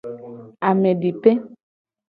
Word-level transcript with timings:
Amedipe. 0.69 1.31